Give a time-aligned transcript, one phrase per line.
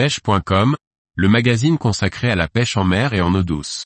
[0.00, 0.76] pêche.com,
[1.14, 3.84] le magazine consacré à la pêche en mer et en eau douce.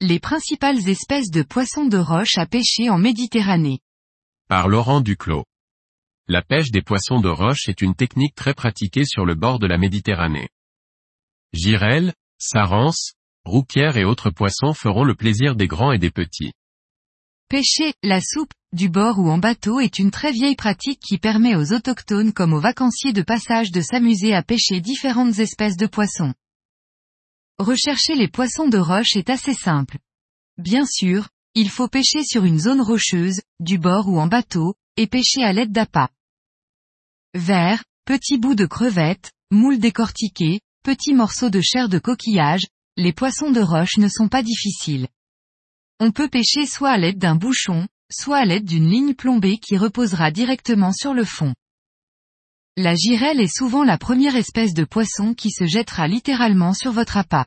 [0.00, 3.80] Les principales espèces de poissons de roche à pêcher en Méditerranée.
[4.48, 5.46] Par Laurent Duclos.
[6.28, 9.66] La pêche des poissons de roche est une technique très pratiquée sur le bord de
[9.66, 10.48] la Méditerranée.
[11.52, 12.14] Girelles,
[13.46, 16.52] rouquières et autres poissons feront le plaisir des grands et des petits.
[17.48, 21.54] Pêcher, la soupe, du bord ou en bateau est une très vieille pratique qui permet
[21.54, 26.34] aux autochtones comme aux vacanciers de passage de s'amuser à pêcher différentes espèces de poissons.
[27.58, 29.98] Rechercher les poissons de roche est assez simple.
[30.58, 35.06] Bien sûr, il faut pêcher sur une zone rocheuse, du bord ou en bateau, et
[35.06, 36.10] pêcher à l'aide d'appâts.
[37.34, 42.66] Vers, petits bouts de crevettes, moules décortiquées, petits morceaux de chair de coquillage,
[42.98, 45.08] les poissons de roche ne sont pas difficiles.
[46.00, 49.76] On peut pêcher soit à l'aide d'un bouchon, soit à l'aide d'une ligne plombée qui
[49.76, 51.54] reposera directement sur le fond.
[52.78, 57.18] La girelle est souvent la première espèce de poisson qui se jettera littéralement sur votre
[57.18, 57.46] appât.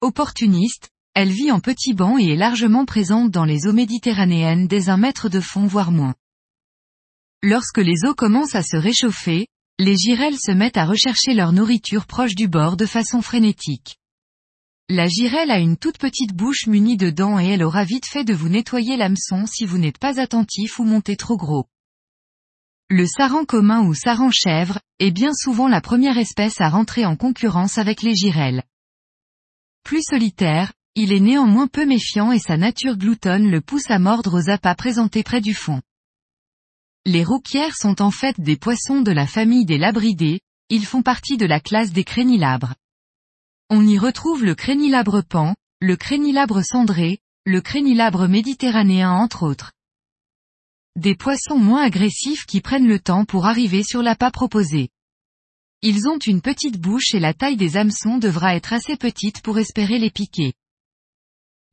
[0.00, 4.88] Opportuniste, elle vit en petits bancs et est largement présente dans les eaux méditerranéennes dès
[4.88, 6.14] un mètre de fond voire moins.
[7.42, 9.46] Lorsque les eaux commencent à se réchauffer,
[9.78, 13.98] les girelles se mettent à rechercher leur nourriture proche du bord de façon frénétique.
[14.90, 18.24] La girelle a une toute petite bouche munie de dents et elle aura vite fait
[18.24, 21.66] de vous nettoyer l'hameçon si vous n'êtes pas attentif ou montez trop gros.
[22.88, 27.16] Le saran commun ou saran chèvre, est bien souvent la première espèce à rentrer en
[27.16, 28.62] concurrence avec les girelles.
[29.84, 34.38] Plus solitaire, il est néanmoins peu méfiant et sa nature gloutonne le pousse à mordre
[34.38, 35.82] aux appâts présentés près du fond.
[37.04, 41.36] Les rouquières sont en fait des poissons de la famille des labridés, ils font partie
[41.36, 42.72] de la classe des crénilabres.
[43.70, 49.72] On y retrouve le crénilabre pan, le crénilabre cendré, le crénilabre méditerranéen entre autres.
[50.96, 54.88] Des poissons moins agressifs qui prennent le temps pour arriver sur l'appât proposé.
[55.82, 59.58] Ils ont une petite bouche et la taille des hameçons devra être assez petite pour
[59.58, 60.54] espérer les piquer.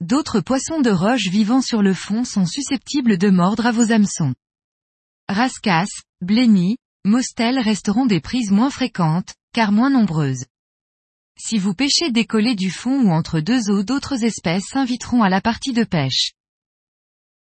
[0.01, 4.35] D'autres poissons de roche vivant sur le fond sont susceptibles de mordre à vos hameçons.
[5.29, 6.75] Rascasse, blenny,
[7.05, 10.43] mostel resteront des prises moins fréquentes, car moins nombreuses.
[11.37, 15.41] Si vous pêchez décollé du fond ou entre deux eaux d'autres espèces s'inviteront à la
[15.41, 16.31] partie de pêche.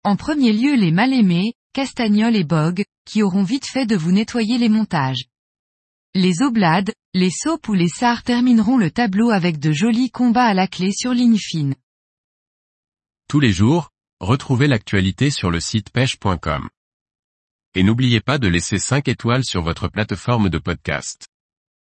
[0.04, 4.58] En premier lieu les mal-aimés, castagnols et bogues, qui auront vite fait de vous nettoyer
[4.58, 5.26] les montages.
[6.14, 10.54] Les oblades, les saupes ou les sars termineront le tableau avec de jolis combats à
[10.54, 11.76] la clé sur ligne fine.
[13.30, 16.70] Tous les jours, retrouvez l'actualité sur le site pêche.com.
[17.76, 21.28] Et n'oubliez pas de laisser 5 étoiles sur votre plateforme de podcast.